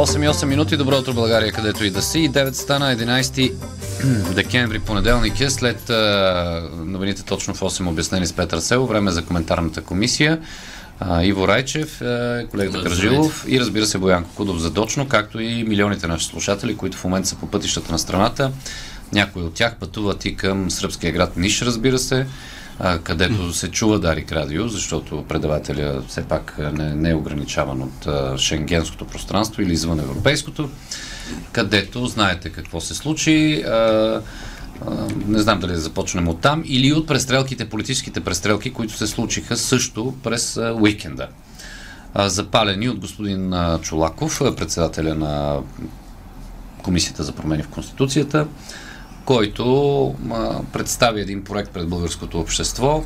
[0.00, 2.30] 8 минути, добро утро България, където и да си.
[2.32, 3.52] 9 стана 11
[4.34, 5.88] декември, понеделник е, след
[6.76, 10.38] новините точно в 8 обяснени с Петър Село, време за коментарната комисия.
[11.22, 16.26] Иво Райчев, а, колегата Кържилов и разбира се Боянко Кудов задочно, както и милионите наши
[16.26, 18.52] слушатели, които в момента са по пътищата на страната.
[19.12, 22.26] Някои от тях пътуват и към сръбския град Ниш, разбира се,
[22.80, 28.06] а, където се чува Дарик Радио, защото предавателя все пак не, не е ограничаван от
[28.06, 30.70] а, шенгенското пространство или извън европейското,
[31.52, 33.62] където знаете какво се случи.
[33.62, 34.22] А,
[35.26, 39.56] не знам дали да започнем от там, или от престрелките, политическите престрелки, които се случиха
[39.56, 41.28] също през уикенда.
[42.16, 45.58] Запалени от господин Чулаков, председателя на
[46.82, 48.46] Комисията за промени в Конституцията,
[49.30, 50.14] който
[50.72, 53.04] представи един проект пред българското общество,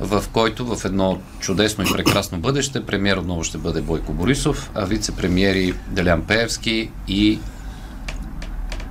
[0.00, 4.86] в който в едно чудесно и прекрасно бъдеще премьер отново ще бъде Бойко Борисов, а
[4.86, 7.38] вице-премьери Делян Пеевски и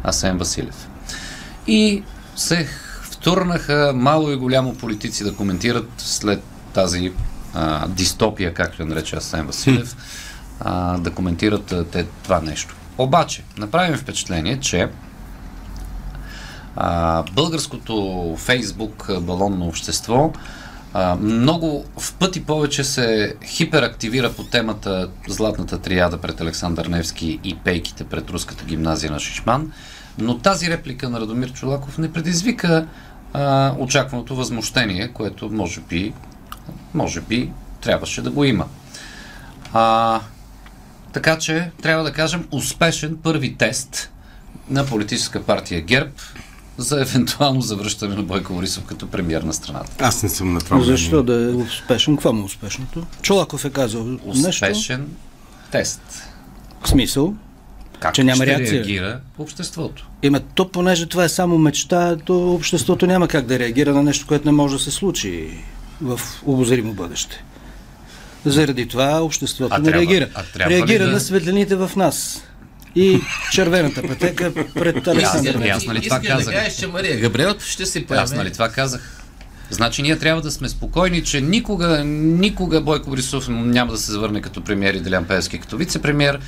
[0.04, 0.88] Асен Василев.
[1.68, 2.04] И
[2.36, 2.68] се
[3.04, 6.44] втурнаха мало и голямо политици да коментират след
[6.74, 7.12] тази
[7.54, 9.96] а, дистопия, както я нарече Асен Василев,
[10.60, 12.76] а, да коментират а, те това нещо.
[12.98, 14.90] Обаче, направим впечатление, че
[16.76, 20.34] а, българското фейсбук балонно общество
[20.94, 27.56] а, много в пъти повече се хиперактивира по темата Златната триада пред Александър Невски и
[27.56, 29.72] пейките пред Руската гимназия на Шишман,
[30.18, 32.88] но тази реплика на Радомир Чулаков не предизвика
[33.34, 36.14] а, очакваното възмущение, което може би,
[36.94, 38.66] може би трябваше да го има.
[39.74, 40.20] А,
[41.14, 44.12] така че, трябва да кажем, успешен първи тест
[44.70, 46.12] на политическа партия ГЕРБ
[46.82, 49.92] за евентуално завръщане на Бойко Борисов като премьер на страната.
[50.00, 50.82] Аз не съм на това.
[50.82, 52.16] Защо да е успешен?
[52.16, 53.04] Какво му е успешното?
[53.22, 54.66] Чолаков е казал успешен нещо.
[54.66, 55.08] Успешен
[55.72, 56.02] тест.
[56.84, 57.34] В смисъл?
[58.00, 58.74] Как че няма ще реакция.
[58.74, 60.08] реагира обществото?
[60.24, 64.28] Има то, понеже това е само мечта, то обществото няма как да реагира на нещо,
[64.28, 65.58] което не може да се случи
[66.02, 67.44] в обозримо бъдеще.
[68.46, 70.28] Заради това обществото А не трябва- реагира.
[70.36, 72.44] а трябва ли реагира да- на светлините в нас.
[72.96, 73.20] И
[73.52, 75.68] червената пътека пред Александър Невски.
[75.68, 75.94] ясно.
[75.94, 76.54] нали това Искаш да казах?
[76.54, 78.24] кажеш, че Мария Габриел ще се появи.
[78.24, 79.18] Аз нали това казах?
[79.70, 84.42] Значи ние трябва да сме спокойни, че никога, никога Бойко Борисов няма да се завърне
[84.42, 86.40] като премьер и Делян Пеевски като вице-премьер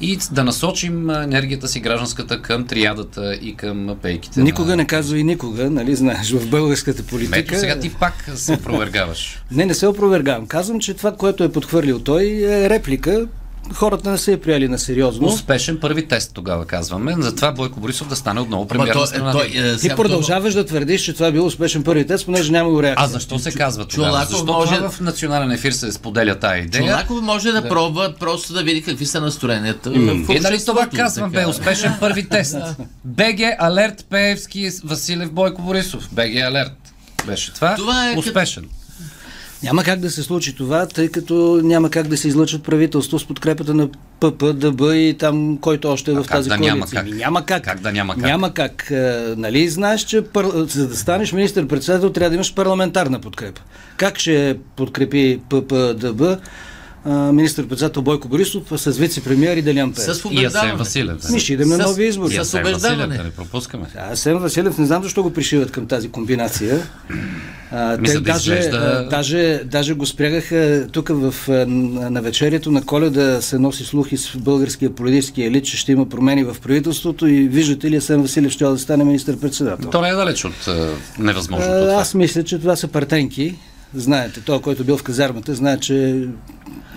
[0.00, 4.40] и да насочим енергията си гражданската към триадата и към пейките.
[4.40, 4.76] Никога на...
[4.76, 7.38] не казва и никога, нали знаеш, в българската политика.
[7.38, 9.42] Ето сега ти пак се опровергаваш.
[9.50, 10.46] Не, не се опровергавам.
[10.46, 13.26] Казвам, че това, което е подхвърлил той, е реплика.
[13.74, 15.26] Хората не са я приели на сериозно.
[15.26, 17.14] Успешен първи тест тогава казваме.
[17.18, 19.38] Затова Бойко Борисов да стане отново Ама премьер на страната.
[19.38, 22.82] той, е, Ти продължаваш да твърдиш, че това е бил успешен първи тест, понеже няма
[22.82, 23.04] реакция.
[23.04, 24.08] А защо се казва тогава?
[24.10, 26.84] Чолаков Защо може- това в национален ефир се споделя тая идея?
[26.84, 29.90] Чолаков може да, пробва просто да види какви са настроенията.
[29.90, 29.94] в
[30.34, 32.56] И нали това казвам, бе, успешен първи тест.
[33.04, 36.08] БГ Алерт Пеевски Василев Бойко Борисов.
[36.12, 36.72] БГ Алерт.
[37.26, 37.74] Беше това.
[37.74, 38.64] Това е успешен.
[39.62, 43.24] Няма как да се случи това, тъй като няма как да се излъчат правителство с
[43.26, 43.88] подкрепата на
[44.20, 47.02] ПП, ДБ и там, който още е в тази да няма коалиция.
[47.02, 47.10] как?
[47.10, 47.64] Ми Няма как.
[47.64, 48.22] Как да няма как?
[48.22, 48.90] Няма как.
[48.90, 50.44] Е, Нали знаеш, че пар...
[50.54, 53.60] за да станеш министър-председател трябва да имаш парламентарна подкрепа.
[53.96, 56.38] Как ще подкрепи ПП, ДБ а,
[57.06, 60.06] министър-председател Бойко Борисов с вице-премьер и Делян Пеев?
[60.06, 60.76] С И Асен.
[60.76, 61.30] Василев.
[61.30, 62.34] Ми ще идем на С- нови избори.
[62.34, 63.16] С Асен убеждаване.
[63.16, 63.86] Да не пропускаме.
[63.98, 66.82] А Асен Василев не знам защо го пришиват към тази комбинация.
[67.70, 71.34] А, за да даже, изглежда- а, даже, даже го спрягаха тук в,
[71.66, 76.44] на вечерието на коледа се носи слухи с българския политически елит, че ще има промени
[76.44, 79.90] в правителството и виждате ли Асен Василев ще да стане министър-председател.
[79.90, 80.68] То не е далеч от
[81.18, 83.54] невъзможното аз мисля, че това са партенки.
[83.94, 86.26] Знаете, той, който бил в казармата, знае, че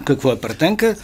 [0.05, 0.95] какво е партенка.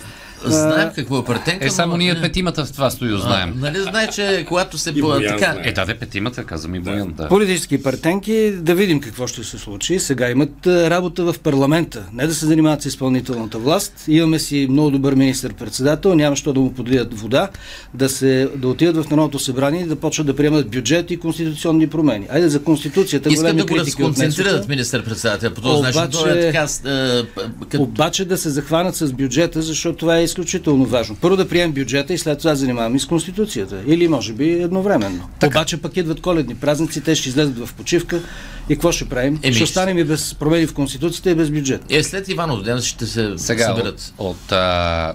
[0.43, 1.65] Знаем какво е претенка.
[1.65, 3.53] Е, само но- ние петимата в това студио знаем.
[3.55, 5.01] Нали знае, че когато се И.
[5.01, 5.55] Боян така...
[5.59, 7.13] Е, да, де петимата, каза ми Боян.
[7.17, 7.27] Да.
[7.27, 8.21] Политически партенки,
[8.53, 9.99] да видим какво ще се случи.
[9.99, 13.93] Сега имат а, работа в парламента, не да се занимават с изпълнителната власт.
[14.07, 17.49] Имаме си много добър министр-председател, няма що да му подлият вода,
[17.93, 21.87] да, се, да отидат в Народното събрание и да почват да приемат бюджет и конституционни
[21.87, 22.27] промени.
[22.31, 24.69] Айде за Конституцията Искат големи да го разконцентрират отнесоха.
[24.69, 25.49] министър-председателя.
[25.51, 26.67] По този начин е Обаче- така...
[26.67, 31.15] с- е, п- като- Обаче да се захванат с бюджета, защото това е изключително важно.
[31.21, 33.81] Първо да приемем бюджета и след това занимаваме и с Конституцията.
[33.87, 35.29] Или може би едновременно.
[35.39, 35.59] Така.
[35.59, 38.21] Обаче пък идват коледни празници, те ще излезат в почивка
[38.69, 39.39] и какво ще правим?
[39.43, 41.81] Еми, ще останем и без промени в Конституцията и без бюджет.
[41.89, 44.13] Е, след Иванов ден ще се Сега, съберат.
[44.17, 45.13] от, от а,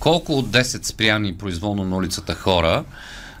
[0.00, 2.84] колко от 10 спряни произволно на улицата хора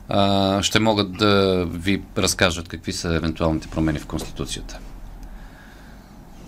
[0.08, 4.78] а, ще могат да ви разкажат какви са евентуалните промени в Конституцията?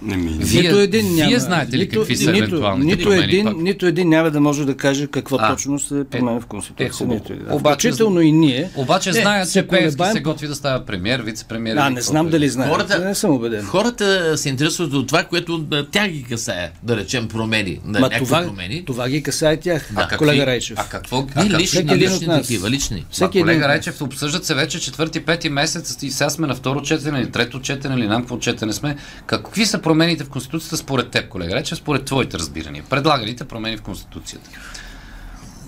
[0.04, 1.38] Еми, Вие- нито един вие няма.
[1.38, 3.56] знаете ли нито, какви са нито, евентуалните нито промени един, пак?
[3.56, 7.06] нито един няма да може да каже какво А, точно се променя в Конституцията.
[7.06, 7.46] нито един.
[7.50, 8.70] Обаче- Включително и ние.
[8.76, 11.76] Обаче Не, знаят, че Пеевски колебаем се готви да става премьер, вице-премьер.
[11.76, 12.30] А, или не знам е.
[12.30, 12.72] дали знаят.
[12.72, 13.64] Хората- Не съм убеден.
[13.64, 18.00] Хората се интересуват от това, което а, тях ги касае, да речем промени, на Ма
[18.00, 18.84] някакви това, промени.
[18.84, 20.78] това ги касае тях, А какви- колега Райчев.
[20.78, 21.26] А какво?
[21.34, 23.04] А, лични, лични такива, лични.
[23.10, 23.68] Всеки колега.
[23.68, 27.60] Райчев, обсъждат се вече четвърти, пети месец и сега сме на второ четене или трето
[27.60, 28.96] четене или нам какво четене сме.
[29.26, 32.84] Какви са промените в Конституцията според теб, колега Райчев, според твоите разбирания?
[32.90, 34.50] Предлаганите промени в Конституцията.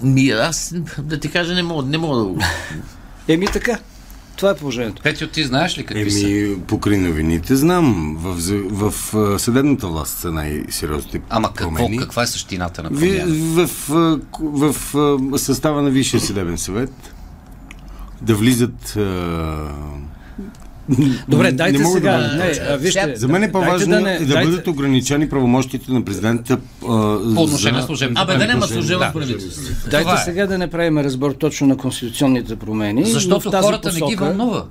[0.03, 2.39] Ми, аз да ти кажа, не мога, не мога да го...
[3.29, 3.79] Еми така.
[4.37, 5.03] Това е положението.
[5.03, 6.29] Петио, ти знаеш ли какви са?
[6.29, 8.17] Еми, покрай новините знам.
[8.19, 8.37] В,
[8.91, 11.99] в, а, съдебната власт са най-сериозните Ама какво, промени.
[11.99, 13.25] каква е същината на промяна?
[13.27, 14.75] в, в, в,
[15.19, 17.15] в състава на Висшия съдебен съвет
[18.23, 18.99] да влизат...
[21.29, 22.13] Добре, не дайте мога сега.
[22.13, 25.93] да не, а, вижте, За мен е по-важно да, не- да дайте- бъдат ограничени правомощите
[25.93, 26.87] на президента а,
[27.35, 27.87] По отношение на за...
[27.87, 29.13] служебните Абе, да няма служебно Да.
[29.13, 29.75] правителство.
[29.91, 30.17] Дайте е.
[30.17, 33.05] сега да не правим разбор точно на конституционните промени.
[33.05, 34.65] Защото хората не ги вълнува.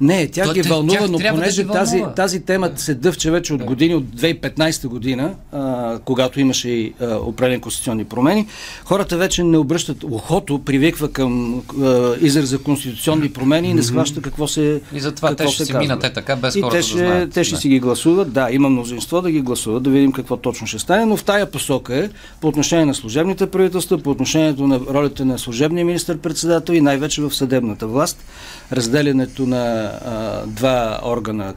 [0.00, 3.30] Не, тя То- ги те- вълнува, но да понеже ги тази, тази тема се дъвче
[3.30, 8.46] вече от години, от 2015 година, а, когато имаше и а, определени конституционни промени,
[8.84, 14.48] хората вече не обръщат ухото, привиква към а, израза конституционни промени и не схваща какво
[14.48, 15.80] се И затова какво те ще се си казва.
[15.80, 17.30] минат е така, без и хората те да ще, знаят.
[17.30, 17.60] Те ще Да.
[17.60, 21.04] си ги гласуват, да, има мнозинство да ги гласуват, да видим какво точно ще стане,
[21.04, 22.08] но в тая посока е
[22.40, 27.30] по отношение на служебните правителства, по отношението на ролята на служебния министр-председател и най-вече в
[27.32, 28.24] съдебната власт,
[28.72, 31.54] разделянето на а, два органа,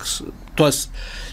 [0.58, 0.70] т.е.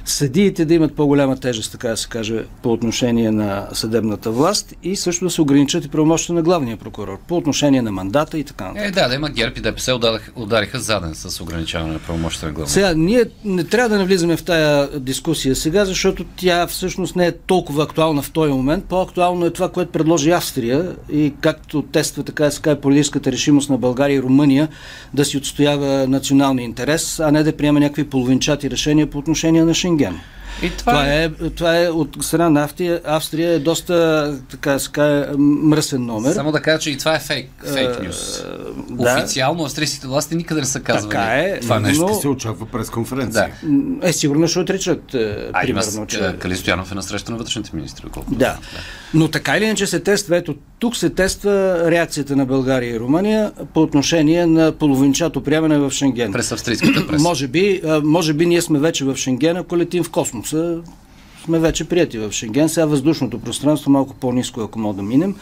[0.04, 4.96] съдиите да имат по-голяма тежест, така да се каже, по отношение на съдебната власт и
[4.96, 8.64] също да се ограничат и правомощите на главния прокурор по отношение на мандата и така
[8.64, 8.88] нататък.
[8.88, 12.52] Е, да, да има ГЕРБ и ДПС удариха, удариха заден с ограничаване на правомощите на
[12.52, 12.72] главния.
[12.72, 17.32] Сега, ние не трябва да навлизаме в тая дискусия сега, защото тя всъщност не е
[17.32, 18.84] толкова актуална в този момент.
[18.84, 23.70] По-актуално е това, което предложи Австрия и както тества така да се каже политическата решимост
[23.70, 24.68] на България и Румъния
[25.14, 26.85] да си отстоява националния интерес,
[27.20, 30.20] а не да приема някакви половинчати решения по отношение на Шенген.
[30.62, 33.00] И това, Това е, това е от страна на Австрия.
[33.04, 36.32] Австрия е доста, така да каже, мръсен номер.
[36.32, 38.44] Само да кажа, че и това е фейк, фейк нюс.
[38.90, 39.14] да.
[39.18, 42.14] Официално австрийските власти никъде не са казвали Така е, това но- нещо.
[42.20, 43.50] Се очаква през конференция.
[43.62, 44.08] Да.
[44.08, 46.18] Е, сигурно ще отричат, е, А примерно, че...
[46.18, 46.36] че...
[46.38, 48.38] Кали Стоянов е на среща на вътрешните министри, колкото.
[48.38, 48.58] Да.
[49.16, 53.52] Но така или иначе се тества, ето тук се тества реакцията на България и Румъния
[53.74, 56.32] по отношение на половинчато приемане в Шенген.
[56.32, 57.22] През австрийската преса.
[57.22, 60.78] Може би, може би ние сме вече в Шенген, ако летим в космоса,
[61.46, 62.68] сме вече прияти в Шенген.
[62.68, 65.34] Сега въздушното пространство малко по-низко, ако мога да минем.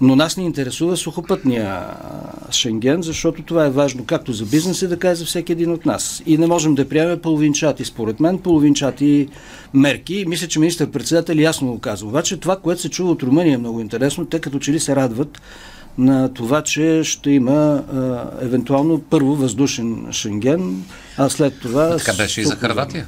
[0.00, 5.10] Но нас ни интересува сухопътния а, Шенген, защото това е важно както за бизнеса, така
[5.10, 6.22] и за всеки един от нас.
[6.26, 9.28] И не можем да приемем половинчати, според мен, половинчати
[9.74, 10.14] мерки.
[10.14, 12.08] И Мисля, че министър-председател ясно го казва.
[12.08, 14.26] Обаче това, което се чува от Румъния е много интересно.
[14.26, 15.42] Те като че ли се радват
[15.98, 20.84] на това, че ще има а, евентуално първо въздушен Шенген,
[21.16, 21.96] а след това...
[21.96, 23.06] Така беше и за сухоземен.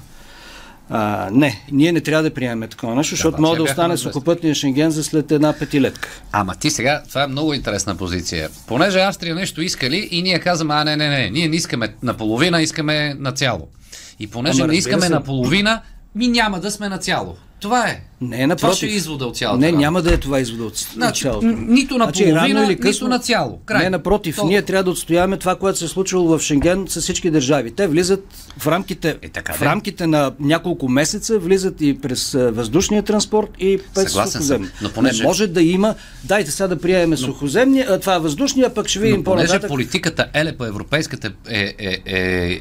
[0.91, 4.13] А, не, ние не трябва да приемем такова нещо, защото обаче може да остане известни.
[4.13, 6.09] сухопътния Шенген за след една петилетка.
[6.33, 8.49] Ама ти сега, това е много интересна позиция.
[8.67, 12.63] Понеже Австрия нещо искали и ние казваме, а не, не, не, ние не искаме наполовина,
[12.63, 13.69] искаме на цяло.
[14.21, 15.13] И понеже Ама, не искаме се.
[15.13, 15.81] наполовина,
[16.15, 17.37] ми няма да сме на цяло.
[17.61, 18.01] Това е.
[18.21, 18.61] Не, напротив.
[18.61, 21.47] Това ще е извода от цялата Не, няма да е това извода от, Значи, цялото.
[21.47, 23.59] нито наполовина, нито на цяло.
[23.59, 23.83] Край.
[23.83, 24.51] Не, напротив, Толкова.
[24.51, 27.71] ние трябва да отстояваме това, което се е случило в Шенген с всички държави.
[27.71, 28.25] Те влизат
[28.59, 29.65] в рамките, Е, така в де.
[29.65, 34.71] рамките на няколко месеца, влизат и през въздушния транспорт и през сухоземния.
[34.83, 35.95] но понеже- Не може да има,
[36.25, 39.69] дайте сега да приемем сухоземния, а това е въздушния, пък ще видим Но понеже по-нататък.
[39.69, 42.61] политиката еле по европейската е, е, е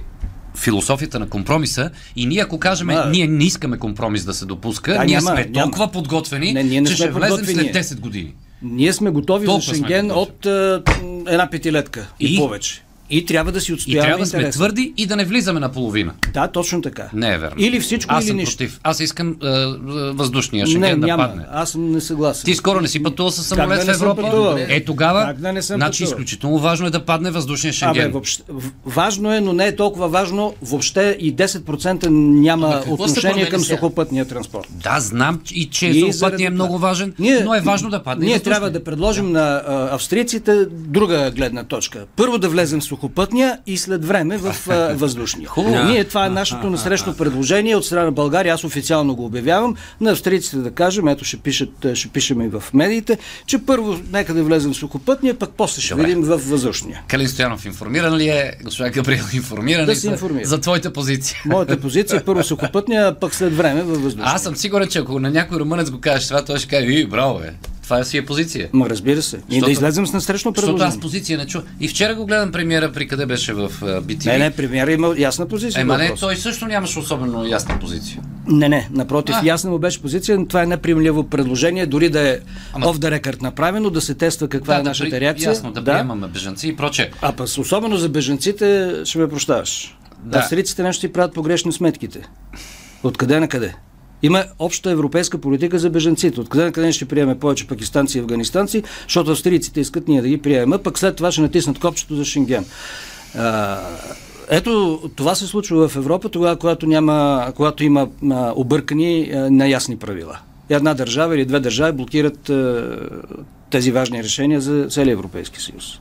[0.58, 4.94] философията на компромиса и ние ако кажем, Ма- ние не искаме компромис да се допуска,
[4.94, 5.54] Да, ние няма, сме няма.
[5.64, 8.34] толкова подготвени, Не, ние не че сме ще влезем след 10 години.
[8.62, 10.84] Ние сме готови за Толкова сме Шенген от а,
[11.28, 12.38] една петилетка и, И?
[12.38, 12.84] повече.
[13.10, 14.58] И трябва да си И отстояваме трябва да сме интереса.
[14.60, 16.14] твърди и да не влизаме на половина.
[16.34, 17.10] Да, точно така.
[17.14, 17.56] Не е верно.
[17.60, 18.58] Или всичко, Аз или съм нищо.
[18.58, 18.80] против.
[18.84, 19.66] Аз искам е, е,
[20.12, 21.24] въздушния Шенген не, да няма.
[21.24, 21.44] падне.
[21.52, 22.46] Аз съм не съгласен.
[22.46, 24.22] Ти скоро не си пътувал с Как самолет да в Европа?
[24.22, 24.56] пътувал?
[24.60, 26.14] Е, тогава, Как да не съм значи пътувал?
[26.14, 28.02] изключително важно е да падне въздушния Шенген.
[28.02, 28.44] Абе, въобще,
[28.86, 30.54] важно е, но не е толкова важно.
[30.62, 34.68] Въобще и 10% няма отношение към сухопътния транспорт.
[34.72, 38.26] Да, знам и че И сухопътният заради е много важен, но е важно да падне
[38.26, 39.62] и Ние трябва да предложим на
[39.92, 42.06] австрийците друга гледна точка.
[42.16, 44.56] Първо да влезем в сухопътния и след време в
[44.94, 45.50] въздушния.
[45.86, 48.54] Ние това е нашето насрещно предложение от страна на България.
[48.54, 49.76] Аз официално го обявявам.
[50.02, 54.34] На австрийците да кажем, ето ще, пишат, ще пишем и в медиите, че първо нека
[54.34, 56.06] да влезем в сухопътния, пък после ще Добре.
[56.06, 57.02] видим в въздушния.
[57.08, 58.52] Калин Стоянов информиран ли е?
[58.64, 60.48] Госпожа Габриел информиран Да ли се информира.
[60.48, 61.38] за твоята позиция?
[61.46, 64.32] Моята позиция е първо сухопътния, пък след време във въздушния.
[64.36, 67.06] Аз съм сигурен, че ако на някой румънец го кажеш това, той ще каже, и,
[67.06, 67.54] браво, бе.
[67.88, 68.70] Това си е позиция.
[68.74, 69.40] Ма разбира се.
[69.50, 71.02] И да излезем с насрещно Защото аз предложение.
[71.02, 71.60] позиция не чу.
[71.80, 74.26] И вчера го гледам премиера при къде беше в BTV.
[74.28, 75.82] Не, не, премиера има ясна позиция.
[75.82, 78.22] Ема не, той също нямаше особено ясна позиция.
[78.48, 79.46] Не, не, напротив, А.
[79.46, 82.40] ясна му беше позиция, но това е неприемливо предложение, дори да е
[82.74, 85.50] Ама- off the record направено, да се тества каква е да нашата при- реакция.
[85.50, 87.12] Ясно, да, приемаме бежанци и проче.
[87.22, 89.98] А пък особено за беженците ще ме прощаваш.
[90.20, 90.30] Да.
[90.30, 90.38] Да.
[90.38, 92.20] Австрийците нещо си правят погрешни сметките.
[93.04, 93.74] Откъде на къде?
[94.24, 96.42] Има обща европейска политика за беженците.
[96.42, 100.42] Откъде на къде ще приеме повече пакистанци и афганистанци, защото австрийците искат ние да ги
[100.42, 102.66] приемем, пък след това ще натиснат копчето за Шенген.
[104.50, 108.08] Ето, това се случва в Европа, тогава, когато, няма, когато има
[108.56, 110.40] объркани, неясни правила.
[110.70, 112.52] Една държава или две държави блокират
[113.70, 116.00] тези важни решения за целия Европейски съюз.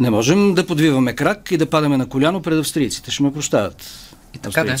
[0.00, 3.10] Не можем да подвиваме крак и да падаме на коляно пред австрийците.
[3.10, 3.82] Ще ме прощават.
[4.34, 4.76] И така да.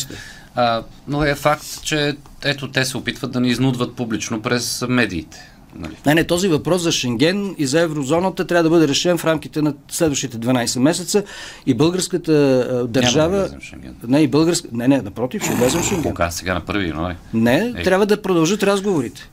[0.56, 5.38] А, но е факт, че ето те се опитват да ни изнудват публично през медиите.
[5.78, 5.96] Нали?
[6.06, 9.62] Не, не, този въпрос за Шенген и за еврозоната трябва да бъде решен в рамките
[9.62, 11.24] на следващите 12 месеца
[11.66, 12.32] и българската
[12.70, 13.48] а, държава...
[13.60, 13.96] в Шенген.
[14.08, 14.68] не, и българска...
[14.72, 16.02] не, не, напротив, ще влезем Шенген.
[16.02, 16.30] Кога?
[16.30, 17.16] Сега на 1 януари.
[17.34, 17.82] Не, Ей.
[17.82, 19.30] трябва да продължат разговорите.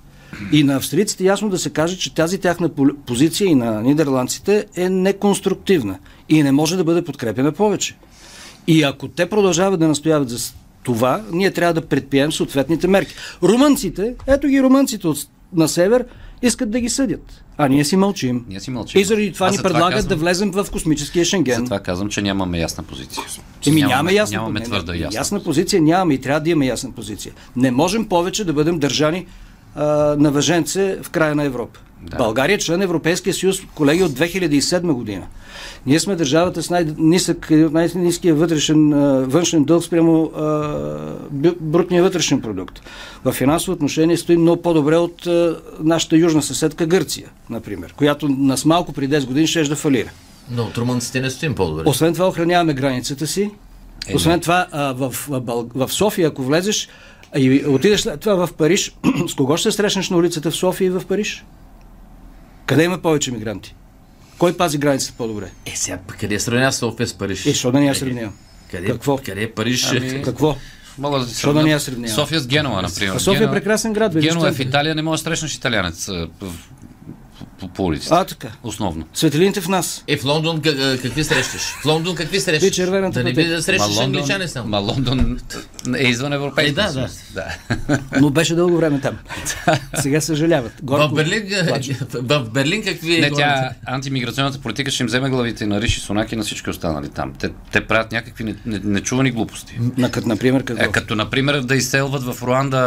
[0.52, 2.70] И на австрийците ясно да се каже, че тази тяхна
[3.06, 6.00] позиция и на нидерландците е неконструктивна
[6.30, 7.96] и не може да бъде подкрепена повече.
[8.68, 10.40] И ако те продължават да настояват за
[10.84, 13.14] това, ние трябва да предприемем съответните мерки.
[13.44, 15.18] Румънците, ето ги румънците от,
[15.54, 16.06] на север,
[16.42, 17.44] искат да ги съдят.
[17.58, 18.46] А ние си мълчим.
[18.50, 19.02] Ние си мълчим.
[19.02, 21.60] И заради това Аз ни затова предлагат казвам- да влезем в космическия Шенген.
[21.60, 23.24] Затова казвам, че нямаме ясна позиция.
[23.68, 25.20] Еми Нямаме- нямаме ясна, Нямаме твърда ясна.
[25.20, 25.82] ясна позиция.
[25.82, 27.34] Нямаме и трябва да имаме ясна позиция.
[27.56, 29.26] Не можем повече да бъдем държани
[30.18, 31.80] на въженце в края на Европа.
[32.02, 32.18] Да.
[32.18, 35.28] България е член Европейския съюз, колеги, от 2007 година.
[35.86, 38.90] Ние сме държавата с най-нисък, най-ниския вътрешен,
[39.24, 40.78] външен дълг спрямо а,
[41.60, 42.82] брутния вътрешен продукт.
[43.26, 48.66] В финансово отношение стоим много по-добре от а, нашата южна съседка Гърция, например, която нас
[48.66, 50.10] малко при 10 години ще да фалира.
[50.52, 51.84] Но от румънците не стоим по-добре.
[51.86, 53.52] Освен това охраняваме границата си.
[54.08, 56.90] Е, Освен това, а, в, в, в София, ако влезеш
[57.38, 58.96] и отидеш това в Париж,
[59.30, 61.46] с кого ще се срещнеш на улицата в София и в Париж?
[62.66, 63.76] Къде има повече мигранти?
[64.38, 65.52] Кой пази границата по-добре?
[65.66, 67.46] Е, сега къде сравнява София с Париж?
[67.46, 68.34] Е, защо да не я сравнявам?
[68.72, 69.18] Къде, Какво?
[69.18, 69.92] Къде е Париж?
[69.92, 70.56] Ами, Какво?
[70.98, 72.16] Мога да ти Защо да не я сравнявам?
[72.16, 73.16] София с Генова, например.
[73.16, 74.60] А София е прекрасен град, бе, Генова е в.
[74.60, 76.54] Италия, не можеш да срещнеш италианец а, в-
[77.54, 78.14] по, по улиците.
[78.14, 78.48] А, така.
[78.64, 79.06] Основно.
[79.14, 80.04] Светлините в нас.
[80.08, 81.62] Е, в Лондон как- какви срещаш?
[81.62, 82.68] В Лондон какви срещаш?
[82.68, 84.70] И червената Да не би да срещаш англичани само.
[84.70, 85.40] ма Лондон
[85.98, 87.10] е извън Европейския Е, да, да.
[87.32, 88.00] да.
[88.14, 89.18] Но беше дълго време там.
[89.96, 90.72] Сега съжаляват.
[90.74, 91.98] В Горко Берлин, плаче.
[92.14, 96.36] в Берлин какви Не, тя антимиграционната политика ще им вземе главите на Риши Сунак и
[96.36, 97.34] на всички останали там.
[97.34, 99.80] Те, те правят някакви не- не- нечувани глупости.
[99.98, 100.84] На, като, например, какво?
[100.84, 102.78] Е, като, например, да изселват в Руанда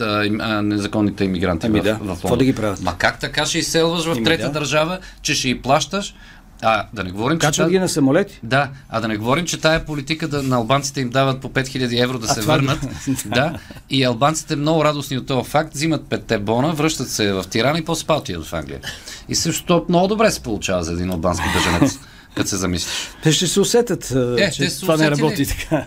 [0.00, 0.04] а,
[0.40, 2.16] а, незаконните иммигранти Ами в, да, в Лондон.
[2.16, 2.80] какво да ги правят?
[2.82, 4.52] Ма как така ще изселваш в трета да.
[4.52, 6.14] държава, че ще и плащаш?
[6.62, 7.46] А, да не говорим, че...
[7.46, 8.40] Качват ги на самолети.
[8.42, 12.02] Да, а да не говорим, че тая политика да, на албанците им дават по 5000
[12.02, 12.80] евро да А се това върнат.
[12.80, 13.24] да.
[13.26, 13.58] да,
[13.90, 17.84] и албанците много радостни от този факт, взимат петте бона, връщат се в Тирана и
[17.84, 18.80] после отиват в Англия.
[19.28, 21.98] И също много добре се получава за един албански беженец,
[22.34, 22.92] като се замислиш.
[23.22, 25.18] Те ще се усетят, Е, че те това не усетили.
[25.18, 25.84] работи така.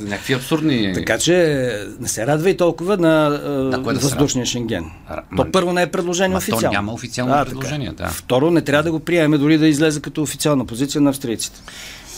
[0.00, 0.92] Някакви абсурдни...
[0.94, 1.34] Така че
[2.00, 4.84] не се радва и толкова на, На да се въздушния Шенген.
[5.10, 6.72] Ра- То първо не е предложение Ма то официално.
[6.72, 7.44] няма официално така.
[7.46, 8.08] предложение, да.
[8.08, 11.60] Второ, не трябва да го приемем дори да излезе като официална позиция на австрийците.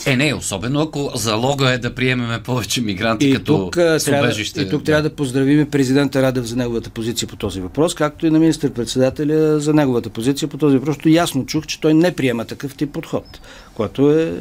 [0.05, 4.61] Е, не, особено ако залога е да приемеме повече мигранти И като тук, трябва, убежище.
[4.61, 8.29] и тук трябва да поздравим президента Радев за неговата позиция по този въпрос, както и
[8.29, 10.97] на министър-председателя за неговата позиция по този въпрос.
[11.05, 13.25] Ясно чух, че той не приема такъв тип подход,
[13.73, 14.33] което е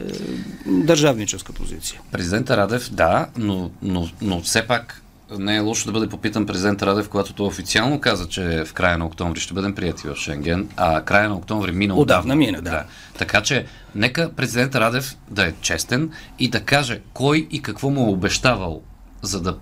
[0.66, 2.00] държавническа позиция.
[2.12, 5.02] Президента Радев, да, но, но, но все пак
[5.38, 8.98] не е лошо да бъде попитан президента Радев, когато той официално каза, че в края
[8.98, 12.84] на октомври ще бъдем прияти в Шенген, а края на октомври мина Отдавна мина, да.
[13.18, 18.06] Така че, нека президент Радев да е честен и да каже кой и какво му
[18.06, 18.80] е обещавал,
[19.22, 19.56] за да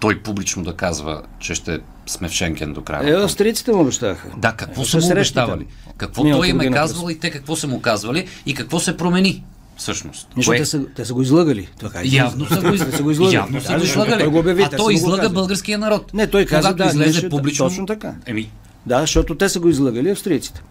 [0.00, 4.28] той публично да казва, че ще сме в Шенген до края Е, австрийците му обещаха.
[4.36, 5.66] Да, какво Ще са му обещавали?
[5.96, 8.96] Какво Миналата той им е казвал и те какво са му казвали и какво се
[8.96, 9.44] промени
[9.76, 10.28] всъщност?
[10.36, 11.68] Кое- те са, те са го излъгали.
[11.80, 12.84] Така, Явно са го, из...
[12.84, 13.34] Те са го излъгали.
[13.34, 14.22] Явно са го защото излагали.
[14.22, 16.14] той го обяви, а той излага българския народ.
[16.14, 17.68] Не, той каза, Когато да, излезе публично.
[17.68, 18.14] точно така.
[18.26, 18.50] Еми,
[18.86, 20.62] Да, защото те са го излъгали австрийците.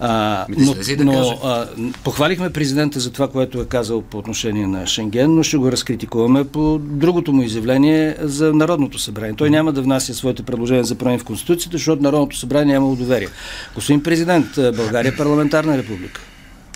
[0.00, 0.56] А, Ми
[0.96, 1.66] да но но а,
[2.04, 6.44] похвалихме президента за това, което е казал по отношение на Шенген, но ще го разкритикуваме
[6.44, 9.34] по другото му изявление за Народното събрание.
[9.36, 13.28] Той няма да внася своите предложения за промени в Конституцията, защото Народното събрание няма доверие.
[13.74, 16.20] Господин президент, България е парламентарна република.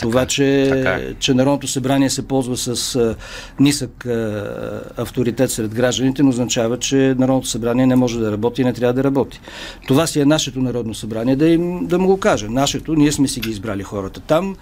[0.00, 1.14] Това, че, така е.
[1.14, 3.14] че Народното събрание се ползва с а,
[3.60, 8.64] нисък а, авторитет сред гражданите, не означава, че Народното събрание не може да работи и
[8.64, 9.40] не трябва да работи.
[9.86, 12.46] Това си е нашето Народно събрание, да, им, да му го кажа.
[12.50, 14.56] Нашето, ние сме си ги избрали хората там,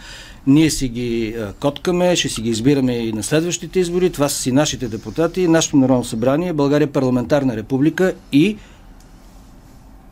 [0.47, 4.11] ние си ги а, коткаме, ще си ги избираме и на следващите избори.
[4.11, 6.53] Това са си нашите депутати, нашето Народно събрание.
[6.53, 8.57] България е парламентарна република и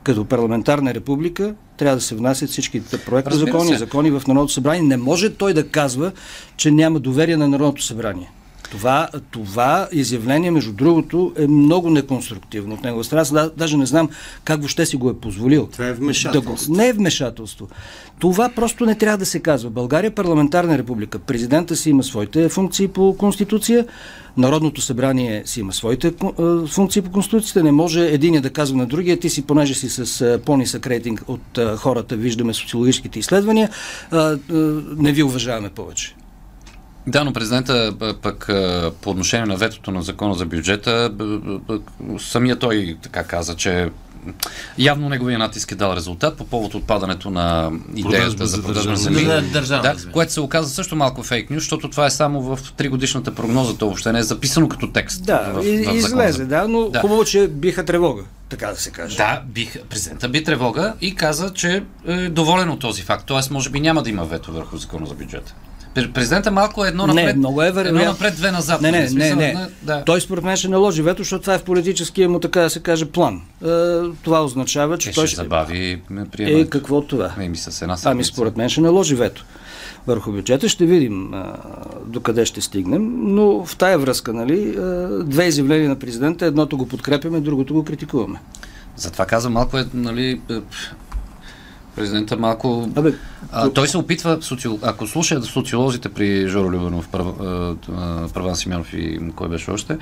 [0.06, 4.82] като парламентарна република трябва да се внасят всичките проекти закони, закони в Народното събрание.
[4.82, 6.12] Не може той да казва,
[6.56, 8.30] че няма доверие на Народното събрание.
[8.70, 13.24] Това, това изявление, между другото, е много неконструктивно от него страна.
[13.24, 14.08] Да- даже не знам
[14.44, 15.66] как въобще си го е позволил.
[15.66, 16.74] Това е Да го, вмешателство.
[16.74, 17.68] не е вмешателство.
[18.18, 19.70] Това просто не трябва да се казва.
[19.70, 21.18] България е парламентарна република.
[21.18, 23.86] Президента си има своите функции по Конституция,
[24.36, 26.12] Народното събрание си има своите е,
[26.66, 27.62] функции по Конституцията.
[27.62, 31.22] Не може един да казва на другия, ти си, понеже си с е, по-нисък рейтинг
[31.28, 33.70] от е, хората, виждаме социологическите изследвания,
[34.96, 36.14] не ви уважаваме повече.
[37.06, 38.50] Да, но президента пък
[39.00, 41.12] по отношение на ветото на закона за бюджета,
[42.18, 43.90] самия той така каза, че
[44.78, 48.96] явно неговия натиск е дал резултат по повод отпадането на идеята Продажба за продажба на
[48.96, 49.24] земи.
[49.64, 53.76] Да, което се оказа също малко фейк нюз, защото това е само в тригодишната прогноза,
[53.76, 55.24] то въобще не е записано като текст.
[55.24, 57.00] Да, в, и, в излезе, да, но Да.
[57.00, 59.16] хубаво, че биха тревога, така да се каже.
[59.16, 63.26] Да, бих, президента би тревога и каза, че е доволен от този факт.
[63.26, 65.54] Тоест, може би няма да има вето върху закона за бюджета.
[65.96, 68.04] Пр- Президента малко е едно Не, напред, много е едно вероятно.
[68.04, 68.80] напред, две назад.
[68.80, 69.14] Не, не, нали?
[69.14, 69.52] не, не.
[69.52, 70.02] на- Да.
[70.04, 72.80] Той според мен ще наложи вето, защото това е в политическия му, така да се
[72.80, 73.34] каже, план.
[73.34, 73.68] Е,
[74.22, 77.30] това означава, че Че той ще забави м, Е, какво това?
[77.40, 79.44] Еми с една Ами според мен ще наложи вето
[80.06, 80.68] върху бюджета.
[80.68, 81.52] Ще видим а,
[82.06, 84.82] докъде ще стигнем, но в тая връзка, нали, а,
[85.24, 88.38] две изявления на президента, едното го подкрепяме, другото го критикуваме.
[88.96, 90.54] Затова казвам малко е, нали, е,
[91.96, 92.88] президента малко...
[92.96, 93.14] Абе,
[93.52, 94.78] А, той се опитва, социол...
[94.82, 97.26] ако слуша социолозите при Жоро Любенов, Прав...
[98.34, 99.98] Праван Симеонов и кой беше още,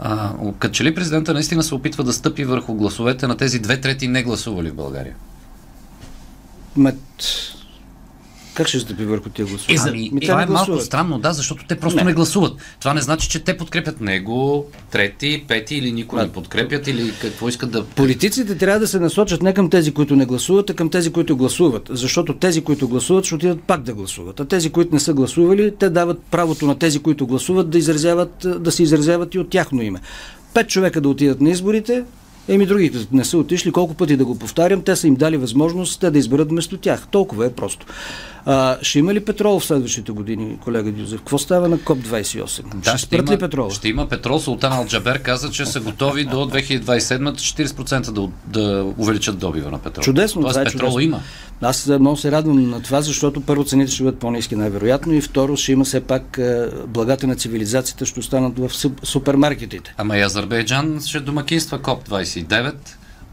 [0.00, 3.80] а, като че ли президента наистина се опитва да стъпи върху гласовете на тези две
[3.80, 5.14] трети не гласували в България?
[6.78, 6.98] мет...
[8.58, 9.74] Как ще стъпи върху тия гласове?
[9.74, 12.04] Е, за- Ами, Ми това е малко странно, да, защото те просто не.
[12.04, 12.12] Не.
[12.12, 12.52] гласуват.
[12.80, 17.48] Това не значи, че те подкрепят него, трети, пети или никой не подкрепят или какво
[17.48, 17.84] искат да...
[17.84, 21.36] Политиците трябва да се насочат не към тези, които не гласуват, а към тези, които
[21.36, 21.88] гласуват.
[21.90, 24.40] Защото тези, които гласуват, ще отидат пак да гласуват.
[24.40, 28.46] А тези, които не са гласували, те дават правото на тези, които гласуват, да, изразяват,
[28.58, 30.00] да се изразяват и от тяхно име.
[30.54, 32.04] Пет човека да отидат на изборите,
[32.48, 36.00] еми другите не са отишли, колко пъти да го повтарям, те са им дали възможност
[36.00, 37.06] те да изберат вместо тях.
[37.10, 37.86] Толкова е просто.
[38.50, 41.18] А, ще има ли петрол в следващите години, колега Дюзев?
[41.18, 42.50] Какво става на КОП-28?
[42.88, 43.70] ще спрат ли петрола?
[43.70, 44.38] ще има петрол.
[44.38, 47.32] Султан Алджабер каза, че са готови до 2027
[47.66, 50.02] 40% да, да увеличат добива на петрол.
[50.02, 51.00] Чудесно, Тоест това е петрол чудесно.
[51.00, 51.20] има.
[51.60, 55.20] Аз е, много се радвам на това, защото първо цените ще бъдат по-низки най-вероятно и
[55.20, 59.94] второ ще има все пак е, благата на цивилизацията ще останат в суп- супермаркетите.
[59.96, 62.72] Ама и Азербайджан ще домакинства КОП-29.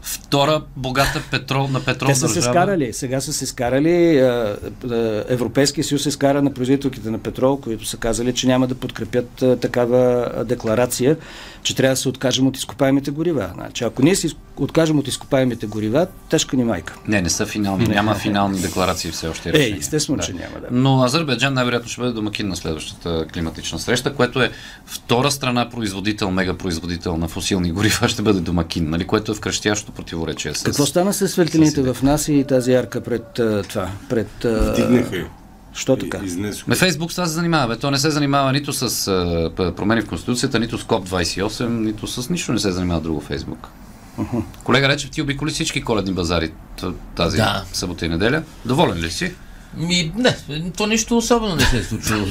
[0.06, 2.52] Втора богата петрол на петрол Те са се държава.
[2.52, 7.60] скарали, сега са се скарали, е, е, Европейския съюз се скара на производителките на петрол,
[7.60, 11.16] които са казали, че няма да подкрепят е, такава е, декларация,
[11.62, 13.50] че трябва да се откажем от изкопаемите горива.
[13.54, 16.96] Значи, ако ние се откажем от изкопаемите горива, тежка ни майка.
[17.08, 17.86] Не, не са финални.
[17.86, 19.48] Няма финални декларации все още.
[19.48, 19.78] Е, решения.
[19.78, 20.66] естествено, че няма, да.
[20.70, 24.50] Но Азербайджан най-вероятно ще бъде домакин на следващата климатична среща, което е
[24.86, 29.92] втора страна производител, мегапроизводител на фосилни горива, ще бъде домакин, нали, което е в кръщящо
[29.96, 30.62] противоречие с...
[30.62, 33.88] Какво стана с светлините в нас и тази ярка пред а, това?
[34.08, 35.24] Пред, а, Вдигнаха.
[35.74, 36.20] Що така?
[36.24, 36.70] Изнесоха.
[36.70, 37.74] Ме Фейсбук с това се занимава.
[37.74, 37.76] Бе.
[37.80, 42.30] То не се занимава нито с а, промени в Конституцията, нито с КОП-28, нито с
[42.30, 43.68] нищо не се занимава друго Фейсбук.
[44.64, 46.52] Колега Речев, ти обиколи всички коледни базари
[47.16, 47.64] тази Да.
[47.72, 48.42] събота и неделя.
[48.64, 49.32] Доволен ли си?
[49.76, 50.36] Ми, не,
[50.76, 52.26] то нищо особено не се е случило.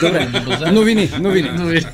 [0.00, 0.72] Тура.
[0.72, 1.50] Новини, новини.
[1.50, 1.86] Новини.